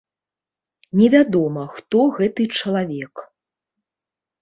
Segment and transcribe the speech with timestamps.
[1.01, 3.27] Невядома, хто гэты чалавек.